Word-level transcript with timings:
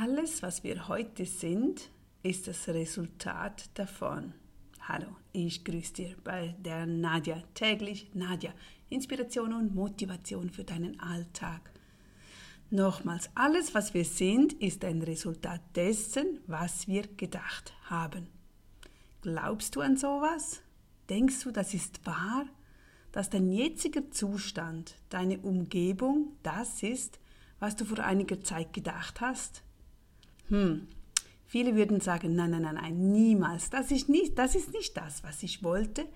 Alles, 0.00 0.44
was 0.44 0.62
wir 0.62 0.86
heute 0.86 1.26
sind, 1.26 1.90
ist 2.22 2.46
das 2.46 2.68
Resultat 2.68 3.68
davon. 3.74 4.32
Hallo, 4.82 5.08
ich 5.32 5.64
grüße 5.64 5.92
dir 5.92 6.16
bei 6.22 6.54
der 6.60 6.86
Nadja. 6.86 7.42
Täglich 7.54 8.08
Nadja. 8.14 8.54
Inspiration 8.90 9.52
und 9.52 9.74
Motivation 9.74 10.50
für 10.50 10.62
deinen 10.62 11.00
Alltag. 11.00 11.72
Nochmals, 12.70 13.28
alles, 13.34 13.74
was 13.74 13.92
wir 13.92 14.04
sind, 14.04 14.52
ist 14.52 14.84
ein 14.84 15.02
Resultat 15.02 15.62
dessen, 15.74 16.38
was 16.46 16.86
wir 16.86 17.02
gedacht 17.16 17.74
haben. 17.90 18.28
Glaubst 19.22 19.74
du 19.74 19.80
an 19.80 19.96
sowas? 19.96 20.62
Denkst 21.10 21.42
du, 21.42 21.50
das 21.50 21.74
ist 21.74 22.06
wahr? 22.06 22.46
Dass 23.10 23.30
dein 23.30 23.50
jetziger 23.50 24.08
Zustand, 24.12 24.94
deine 25.08 25.40
Umgebung, 25.40 26.36
das 26.44 26.84
ist, 26.84 27.18
was 27.58 27.74
du 27.74 27.84
vor 27.84 27.98
einiger 27.98 28.40
Zeit 28.44 28.72
gedacht 28.72 29.20
hast? 29.20 29.64
Hm, 30.48 30.88
viele 31.46 31.76
würden 31.76 32.00
sagen, 32.00 32.34
nein, 32.34 32.50
nein, 32.50 32.62
nein, 32.62 32.74
nein, 32.74 33.12
niemals. 33.12 33.70
Das 33.70 33.90
ist 33.90 34.08
nicht, 34.08 34.38
das 34.38 34.54
ist 34.54 34.72
nicht 34.72 34.96
das, 34.96 35.22
was 35.24 35.42
ich 35.42 35.62
wollte. 35.62 36.06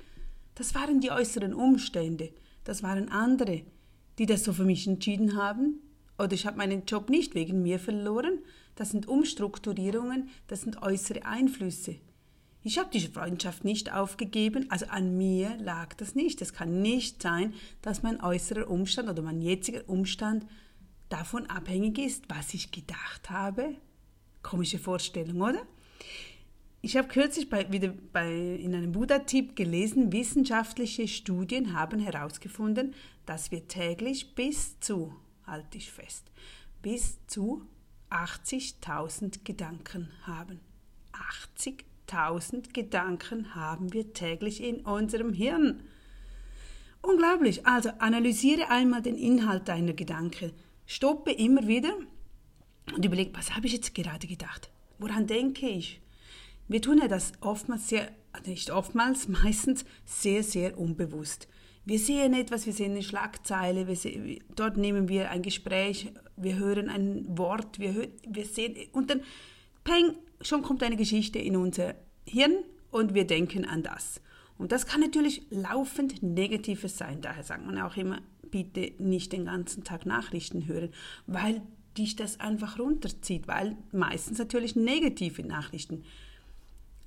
Das 0.55 0.75
waren 0.75 1.01
die 1.01 1.11
äußeren 1.11 1.55
Umstände. 1.55 2.33
Das 2.65 2.83
waren 2.83 3.09
andere, 3.09 3.63
die 4.19 4.27
das 4.27 4.45
so 4.45 4.53
für 4.53 4.65
mich 4.65 4.87
entschieden 4.87 5.37
haben. 5.37 5.81
Oder 6.19 6.33
ich 6.33 6.47
habe 6.47 6.59
meinen 6.59 6.85
Job 6.85 7.11
nicht 7.11 7.35
wegen 7.35 7.63
mir 7.63 7.79
verloren. 7.79 8.39
Das 8.75 8.91
sind 8.91 9.09
Umstrukturierungen, 9.09 10.31
das 10.47 10.63
sind 10.63 10.83
äußere 10.83 11.25
Einflüsse. 11.25 11.97
Ich 12.65 12.79
habe 12.79 12.91
diese 12.93 13.11
Freundschaft 13.11 13.65
nicht 13.65 13.93
aufgegeben, 13.93 14.71
also 14.71 14.87
an 14.87 15.17
mir 15.19 15.57
lag 15.59 15.95
das 15.95 16.15
nicht. 16.15 16.41
Es 16.41 16.53
kann 16.53 16.81
nicht 16.81 17.21
sein, 17.21 17.55
dass 17.83 18.05
mein 18.05 18.23
äußerer 18.23 18.71
Umstand 18.71 19.09
oder 19.09 19.21
mein 19.21 19.43
jetziger 19.43 19.89
Umstand 19.89 20.47
davon 21.09 21.47
abhängig 21.47 21.99
ist, 21.99 22.25
was 22.29 22.55
ich 22.55 22.71
gedacht 22.71 23.31
habe, 23.31 23.75
Komische 24.43 24.79
Vorstellung, 24.79 25.41
oder? 25.41 25.63
Ich 26.85 26.97
habe 26.97 27.07
kürzlich 27.07 27.49
bei, 27.49 27.71
wieder 27.71 27.95
bei, 28.13 28.29
in 28.29 28.75
einem 28.75 28.91
Buddha-Tipp 28.91 29.55
gelesen, 29.55 30.13
wissenschaftliche 30.13 31.07
Studien 31.07 31.75
haben 31.75 32.01
herausgefunden, 32.01 32.95
dass 33.25 33.53
wir 33.53 33.69
täglich 33.69 34.35
bis 34.35 34.81
zu, 34.81 35.15
halte 35.47 35.79
ich 35.79 35.93
fest, 35.93 36.25
bis 36.83 37.25
zu 37.29 37.63
80.000 38.11 39.45
Gedanken 39.45 40.09
haben. 40.23 40.59
80.000 41.57 42.73
Gedanken 42.73 43.55
haben 43.55 43.93
wir 43.93 44.13
täglich 44.13 44.63
in 44.63 44.81
unserem 44.81 45.33
Hirn. 45.33 45.85
Unglaublich. 47.01 47.65
Also 47.65 47.91
analysiere 47.99 48.71
einmal 48.71 49.03
den 49.03 49.17
Inhalt 49.17 49.69
deiner 49.69 49.93
Gedanken. 49.93 50.53
Stoppe 50.87 51.33
immer 51.33 51.67
wieder 51.69 51.95
und 52.95 53.05
überlege, 53.05 53.31
was 53.35 53.55
habe 53.55 53.67
ich 53.67 53.73
jetzt 53.73 53.95
gerade 53.95 54.27
gedacht? 54.27 54.71
Woran 54.99 55.27
denke 55.27 55.69
ich? 55.69 56.01
Wir 56.69 56.81
tun 56.81 56.99
ja 56.99 57.09
das 57.09 57.33
oftmals 57.41 57.89
sehr, 57.89 58.11
also 58.33 58.51
nicht 58.51 58.71
oftmals, 58.71 59.29
meistens 59.43 59.85
sehr, 60.05 60.43
sehr 60.43 60.79
unbewusst. 60.79 61.49
Wir 61.85 61.99
sehen 61.99 62.33
etwas, 62.35 62.67
wir 62.67 62.73
sehen 62.73 62.93
eine 62.93 63.03
Schlagzeile, 63.03 63.95
sehen, 63.97 64.39
dort 64.55 64.77
nehmen 64.77 65.09
wir 65.09 65.31
ein 65.31 65.43
Gespräch, 65.43 66.13
wir 66.37 66.57
hören 66.57 66.89
ein 66.89 67.27
Wort, 67.37 67.81
wir, 67.81 67.93
hören, 67.93 68.13
wir 68.29 68.45
sehen, 68.45 68.77
und 68.93 69.11
dann, 69.11 69.23
peng, 69.83 70.17
schon 70.41 70.63
kommt 70.63 70.83
eine 70.85 70.97
Geschichte 70.97 71.41
in 71.41 71.57
unser 71.57 71.97
Hirn 72.25 72.55
und 72.93 73.15
wir 73.15 73.27
denken 73.27 73.65
an 73.65 73.83
das. 73.83 74.21
Und 74.59 74.71
das 74.71 74.87
kann 74.87 75.01
natürlich 75.01 75.43
laufend 75.51 76.23
Negatives 76.23 76.97
sein. 76.97 77.21
Daher 77.21 77.43
sagt 77.43 77.67
man 77.67 77.79
auch 77.79 77.97
immer, 77.97 78.21
bitte 78.49 78.93
nicht 78.99 79.33
den 79.33 79.47
ganzen 79.47 79.83
Tag 79.83 80.07
Nachrichten 80.07 80.67
hören, 80.67 80.91
weil 81.27 81.63
dich 81.99 82.17
das 82.17 82.41
einfach 82.41 82.79
runterzieht, 82.79 83.49
weil 83.49 83.77
meistens 83.93 84.39
natürlich 84.39 84.77
negative 84.77 85.43
Nachrichten 85.43 86.05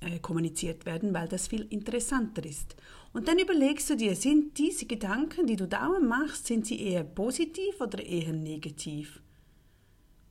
äh, 0.00 0.18
kommuniziert 0.18 0.86
werden, 0.86 1.14
weil 1.14 1.28
das 1.28 1.48
viel 1.48 1.66
interessanter 1.70 2.44
ist. 2.44 2.76
Und 3.12 3.28
dann 3.28 3.38
überlegst 3.38 3.88
du 3.88 3.96
dir, 3.96 4.14
sind 4.14 4.58
diese 4.58 4.86
Gedanken, 4.86 5.46
die 5.46 5.56
du 5.56 5.66
dauernd 5.66 6.06
machst, 6.06 6.46
sind 6.46 6.66
sie 6.66 6.80
eher 6.80 7.02
positiv 7.02 7.80
oder 7.80 8.04
eher 8.04 8.32
negativ? 8.32 9.20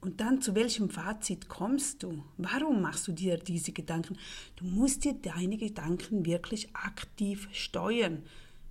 Und 0.01 0.21
dann 0.21 0.39
zu 0.39 0.53
welchem 0.53 0.91
Fazit 0.91 1.49
kommst 1.49 2.03
du? 2.03 2.23
Warum 2.37 2.79
machst 2.79 3.07
du 3.07 3.11
dir 3.11 3.37
diese 3.37 3.71
Gedanken? 3.71 4.17
Du 4.55 4.65
musst 4.65 5.03
dir 5.03 5.13
deine 5.13 5.57
Gedanken 5.57 6.27
wirklich 6.27 6.69
aktiv 6.75 7.49
steuern 7.51 8.21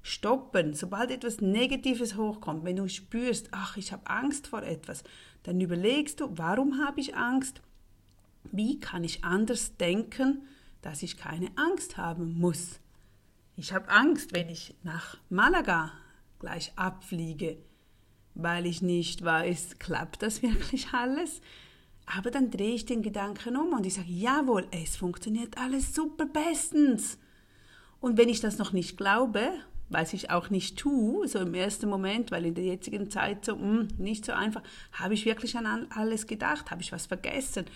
stoppen, 0.04 0.74
sobald 0.74 1.10
etwas 1.10 1.40
Negatives 1.40 2.14
hochkommt, 2.14 2.62
wenn 2.64 2.76
du 2.76 2.86
spürst, 2.88 3.48
ach, 3.52 3.78
ich 3.78 3.90
habe 3.90 4.06
Angst 4.06 4.46
vor 4.46 4.62
etwas, 4.62 5.02
dann 5.44 5.58
überlegst 5.62 6.20
du, 6.20 6.28
warum 6.36 6.84
habe 6.84 7.00
ich 7.00 7.16
Angst? 7.16 7.62
Wie 8.52 8.78
kann 8.78 9.02
ich 9.02 9.24
anders 9.24 9.78
denken, 9.78 10.42
dass 10.82 11.02
ich 11.02 11.16
keine 11.16 11.48
Angst 11.56 11.96
haben 11.96 12.38
muss? 12.38 12.80
Ich 13.56 13.72
habe 13.72 13.88
Angst, 13.88 14.34
wenn 14.34 14.50
ich 14.50 14.74
nach 14.82 15.16
Malaga 15.30 15.92
gleich 16.38 16.72
abfliege, 16.76 17.56
weil 18.34 18.66
ich 18.66 18.82
nicht 18.82 19.24
weiß, 19.24 19.78
klappt 19.78 20.22
das 20.22 20.42
wirklich 20.42 20.88
alles? 20.92 21.40
Aber 22.04 22.30
dann 22.30 22.50
drehe 22.50 22.74
ich 22.74 22.84
den 22.84 23.00
Gedanken 23.00 23.56
um 23.56 23.72
und 23.72 23.86
ich 23.86 23.94
sage, 23.94 24.10
jawohl, 24.10 24.66
es 24.70 24.96
funktioniert 24.96 25.56
alles 25.56 25.94
super 25.94 26.26
bestens. 26.26 27.16
Und 28.00 28.18
wenn 28.18 28.28
ich 28.28 28.40
das 28.40 28.58
noch 28.58 28.72
nicht 28.72 28.98
glaube 28.98 29.54
was 29.88 30.12
ich 30.12 30.30
auch 30.30 30.50
nicht 30.50 30.78
tue, 30.78 31.28
so 31.28 31.40
im 31.40 31.54
ersten 31.54 31.88
Moment, 31.88 32.30
weil 32.30 32.46
in 32.46 32.54
der 32.54 32.64
jetzigen 32.64 33.10
Zeit 33.10 33.44
so 33.44 33.56
mh, 33.56 33.62
hm, 33.62 33.88
nicht 33.98 34.24
so 34.24 34.32
einfach, 34.32 34.62
habe 34.92 35.14
ich 35.14 35.24
wirklich 35.26 35.56
an 35.56 35.86
alles 35.90 36.26
gedacht, 36.26 36.70
habe 36.70 36.82
ich 36.82 36.92
was 36.92 37.06
vergessen. 37.06 37.66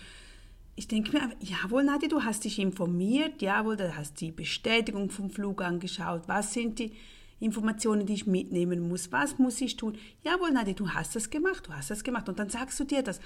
Ich 0.75 0.87
denke 0.87 1.11
mir, 1.11 1.29
jawohl, 1.39 1.83
Nadja, 1.83 2.07
du 2.07 2.23
hast 2.23 2.45
dich 2.45 2.57
informiert, 2.59 3.41
jawohl, 3.41 3.75
du 3.75 3.95
hast 3.95 4.21
die 4.21 4.31
Bestätigung 4.31 5.09
vom 5.09 5.29
Flug 5.29 5.61
angeschaut, 5.61 6.23
was 6.27 6.53
sind 6.53 6.79
die 6.79 6.93
Informationen, 7.39 8.05
die 8.05 8.13
ich 8.13 8.27
mitnehmen 8.27 8.87
muss, 8.87 9.11
was 9.11 9.37
muss 9.39 9.61
ich 9.61 9.77
tun? 9.77 9.97
Jawohl, 10.23 10.51
Nadja, 10.51 10.73
du 10.73 10.89
hast 10.89 11.15
das 11.15 11.29
gemacht, 11.29 11.67
du 11.67 11.73
hast 11.73 11.89
das 11.89 12.03
gemacht. 12.03 12.27
Und 12.27 12.39
dann 12.39 12.49
sagst 12.49 12.79
du 12.79 12.83
dir 12.83 13.01
das 13.01 13.19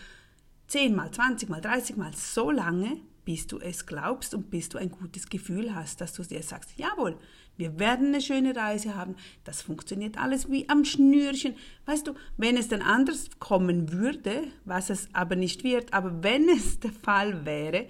zehnmal, 0.67 1.11
zwanzigmal, 1.11 1.61
dreißigmal 1.61 2.13
so 2.13 2.51
lange, 2.51 2.97
bis 3.25 3.47
du 3.47 3.59
es 3.59 3.85
glaubst 3.85 4.33
und 4.33 4.49
bis 4.49 4.69
du 4.69 4.77
ein 4.77 4.91
gutes 4.91 5.29
Gefühl 5.29 5.73
hast, 5.73 6.01
dass 6.01 6.13
du 6.13 6.23
dir 6.23 6.43
sagst, 6.43 6.73
jawohl, 6.77 7.17
wir 7.55 7.79
werden 7.79 8.07
eine 8.07 8.21
schöne 8.21 8.55
Reise 8.55 8.95
haben, 8.95 9.15
das 9.43 9.61
funktioniert 9.61 10.17
alles 10.17 10.49
wie 10.49 10.67
am 10.69 10.85
Schnürchen. 10.85 11.55
Weißt 11.85 12.07
du, 12.07 12.13
wenn 12.37 12.57
es 12.57 12.67
dann 12.67 12.81
anders 12.81 13.29
kommen 13.39 13.91
würde, 13.91 14.43
was 14.65 14.89
es 14.89 15.07
aber 15.13 15.35
nicht 15.35 15.63
wird, 15.63 15.93
aber 15.93 16.23
wenn 16.23 16.49
es 16.49 16.79
der 16.79 16.91
Fall 16.91 17.45
wäre, 17.45 17.87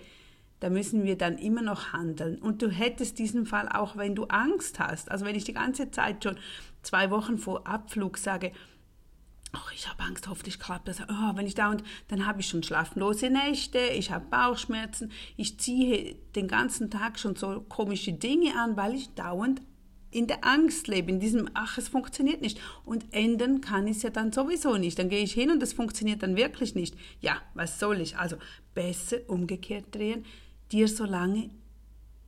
da 0.59 0.69
müssen 0.69 1.03
wir 1.03 1.17
dann 1.17 1.37
immer 1.37 1.61
noch 1.61 1.91
handeln. 1.91 2.37
Und 2.37 2.61
du 2.61 2.69
hättest 2.69 3.19
diesen 3.19 3.45
Fall 3.45 3.67
auch, 3.67 3.97
wenn 3.97 4.15
du 4.15 4.25
Angst 4.25 4.79
hast. 4.79 5.11
Also 5.11 5.25
wenn 5.25 5.35
ich 5.35 5.43
die 5.43 5.53
ganze 5.53 5.91
Zeit 5.91 6.23
schon 6.23 6.37
zwei 6.83 7.11
Wochen 7.11 7.37
vor 7.37 7.67
Abflug 7.67 8.17
sage, 8.17 8.53
ach, 9.53 9.71
ich 9.73 9.87
habe 9.87 10.03
Angst, 10.03 10.27
hoffentlich 10.27 10.59
klappt 10.59 10.87
das. 10.87 10.99
Oh, 11.01 11.35
wenn 11.35 11.47
ich 11.47 11.55
da 11.55 11.69
und 11.69 11.83
dann 12.09 12.25
habe 12.25 12.41
ich 12.41 12.47
schon 12.47 12.63
schlaflose 12.63 13.29
Nächte, 13.29 13.79
ich 13.79 14.11
habe 14.11 14.25
Bauchschmerzen, 14.29 15.11
ich 15.37 15.59
ziehe 15.59 16.15
den 16.35 16.47
ganzen 16.47 16.89
Tag 16.89 17.19
schon 17.19 17.35
so 17.35 17.61
komische 17.61 18.13
Dinge 18.13 18.59
an, 18.59 18.75
weil 18.75 18.95
ich 18.95 19.13
dauernd 19.13 19.61
in 20.11 20.27
der 20.27 20.45
Angst 20.45 20.87
lebe, 20.87 21.09
in 21.11 21.19
diesem, 21.19 21.49
ach, 21.53 21.77
es 21.77 21.87
funktioniert 21.87 22.41
nicht. 22.41 22.59
Und 22.85 23.05
ändern 23.11 23.61
kann 23.61 23.87
ich 23.87 23.97
es 23.97 24.03
ja 24.03 24.09
dann 24.11 24.31
sowieso 24.31 24.77
nicht. 24.77 24.99
Dann 24.99 25.09
gehe 25.09 25.23
ich 25.23 25.33
hin 25.33 25.49
und 25.49 25.63
es 25.63 25.73
funktioniert 25.73 26.21
dann 26.21 26.35
wirklich 26.35 26.75
nicht. 26.75 26.95
Ja, 27.19 27.41
was 27.55 27.79
soll 27.79 27.99
ich? 27.99 28.17
Also 28.17 28.37
besser 28.75 29.17
umgekehrt 29.27 29.93
drehen, 29.95 30.25
dir 30.71 30.87
so 30.87 31.05
lange 31.05 31.49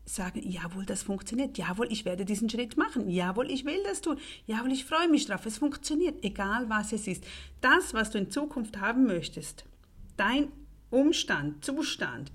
sagen, 0.05 0.41
jawohl, 0.43 0.85
das 0.85 1.03
funktioniert, 1.03 1.57
jawohl, 1.57 1.91
ich 1.91 2.05
werde 2.05 2.25
diesen 2.25 2.49
Schritt 2.49 2.77
machen, 2.77 3.09
jawohl, 3.09 3.49
ich 3.49 3.65
will 3.65 3.81
das 3.83 4.01
tun, 4.01 4.17
jawohl, 4.45 4.71
ich 4.71 4.85
freue 4.85 5.09
mich 5.09 5.25
drauf, 5.25 5.45
es 5.45 5.57
funktioniert, 5.57 6.23
egal 6.23 6.69
was 6.69 6.93
es 6.93 7.07
ist. 7.07 7.23
Das, 7.61 7.93
was 7.93 8.11
du 8.11 8.19
in 8.19 8.29
Zukunft 8.29 8.79
haben 8.79 9.05
möchtest, 9.05 9.65
dein 10.15 10.51
Umstand, 10.91 11.65
Zustand, 11.65 12.31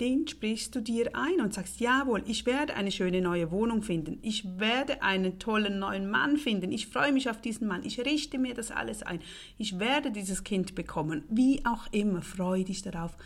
den 0.00 0.26
sprichst 0.26 0.74
du 0.74 0.80
dir 0.80 1.14
ein 1.14 1.40
und 1.40 1.54
sagst, 1.54 1.80
jawohl, 1.80 2.22
ich 2.26 2.46
werde 2.46 2.74
eine 2.74 2.90
schöne 2.90 3.20
neue 3.20 3.50
Wohnung 3.50 3.82
finden, 3.82 4.18
ich 4.22 4.58
werde 4.58 5.02
einen 5.02 5.38
tollen 5.38 5.78
neuen 5.78 6.10
Mann 6.10 6.36
finden, 6.36 6.72
ich 6.72 6.88
freue 6.88 7.12
mich 7.12 7.30
auf 7.30 7.40
diesen 7.40 7.68
Mann, 7.68 7.84
ich 7.84 8.00
richte 8.00 8.38
mir 8.38 8.54
das 8.54 8.70
alles 8.70 9.02
ein, 9.02 9.20
ich 9.56 9.78
werde 9.78 10.10
dieses 10.10 10.42
Kind 10.42 10.74
bekommen, 10.74 11.22
wie 11.28 11.64
auch 11.64 11.86
immer, 11.92 12.22
freue 12.22 12.64
dich 12.64 12.82
darauf, 12.82 13.16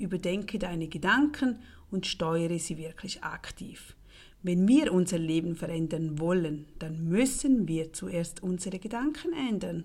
überdenke 0.00 0.58
deine 0.58 0.88
Gedanken 0.88 1.60
und 1.90 2.06
steuere 2.06 2.58
sie 2.58 2.78
wirklich 2.78 3.22
aktiv. 3.22 3.94
Wenn 4.42 4.66
wir 4.66 4.92
unser 4.92 5.18
Leben 5.18 5.54
verändern 5.54 6.18
wollen, 6.18 6.66
dann 6.78 7.08
müssen 7.08 7.68
wir 7.68 7.92
zuerst 7.92 8.42
unsere 8.42 8.78
Gedanken 8.78 9.32
ändern. 9.32 9.84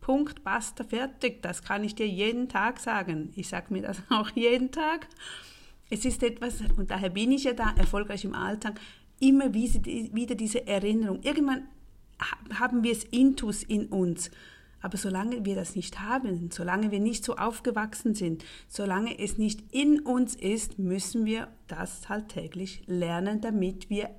Punkt, 0.00 0.42
basta, 0.42 0.84
fertig. 0.84 1.42
Das 1.42 1.62
kann 1.62 1.84
ich 1.84 1.94
dir 1.94 2.08
jeden 2.08 2.48
Tag 2.48 2.80
sagen. 2.80 3.32
Ich 3.36 3.48
sage 3.48 3.72
mir 3.72 3.82
das 3.82 4.02
auch 4.08 4.30
jeden 4.30 4.70
Tag. 4.70 5.06
Es 5.90 6.04
ist 6.04 6.22
etwas, 6.22 6.62
und 6.76 6.90
daher 6.90 7.10
bin 7.10 7.32
ich 7.32 7.44
ja 7.44 7.52
da 7.52 7.74
erfolgreich 7.76 8.24
im 8.24 8.34
Alltag, 8.34 8.80
immer 9.18 9.52
wieder 9.52 10.34
diese 10.34 10.66
Erinnerung. 10.66 11.20
Irgendwann 11.22 11.68
haben 12.54 12.82
wir 12.82 12.92
es 12.92 13.04
intus 13.04 13.62
in 13.62 13.86
uns. 13.86 14.30
Aber 14.82 14.96
solange 14.96 15.44
wir 15.44 15.54
das 15.54 15.76
nicht 15.76 16.00
haben, 16.00 16.50
solange 16.50 16.90
wir 16.90 17.00
nicht 17.00 17.24
so 17.24 17.36
aufgewachsen 17.36 18.14
sind, 18.14 18.44
solange 18.66 19.18
es 19.18 19.38
nicht 19.38 19.62
in 19.72 20.00
uns 20.00 20.34
ist, 20.34 20.78
müssen 20.78 21.24
wir 21.24 21.48
das 21.68 22.08
halt 22.08 22.28
täglich 22.28 22.82
lernen, 22.86 23.40
damit 23.40 23.90
wir 23.90 24.10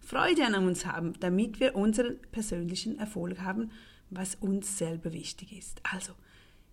Freude 0.00 0.46
an 0.46 0.54
uns 0.54 0.86
haben, 0.86 1.14
damit 1.20 1.60
wir 1.60 1.74
unseren 1.74 2.18
persönlichen 2.30 2.98
Erfolg 2.98 3.40
haben, 3.40 3.70
was 4.10 4.36
uns 4.36 4.78
selber 4.78 5.12
wichtig 5.12 5.56
ist. 5.56 5.80
Also, 5.82 6.12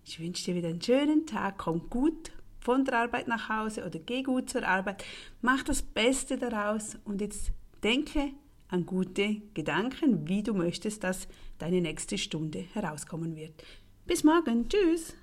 ich 0.04 0.20
wünsche 0.20 0.44
dir 0.44 0.54
wieder 0.54 0.68
einen 0.68 0.82
schönen 0.82 1.26
Tag, 1.26 1.58
komm 1.58 1.90
gut 1.90 2.30
von 2.60 2.84
der 2.84 3.00
Arbeit 3.00 3.28
nach 3.28 3.48
Hause 3.48 3.84
oder 3.84 3.98
geh 3.98 4.22
gut 4.22 4.48
zur 4.50 4.66
Arbeit, 4.66 5.04
mach 5.42 5.62
das 5.62 5.82
Beste 5.82 6.38
daraus. 6.38 6.96
Und 7.04 7.20
jetzt 7.20 7.50
denke 7.82 8.32
an 8.74 8.86
gute 8.86 9.40
Gedanken, 9.54 10.28
wie 10.28 10.42
du 10.42 10.52
möchtest, 10.52 11.04
dass 11.04 11.28
deine 11.58 11.80
nächste 11.80 12.18
Stunde 12.18 12.64
herauskommen 12.72 13.36
wird. 13.36 13.64
Bis 14.04 14.24
morgen, 14.24 14.68
tschüss! 14.68 15.14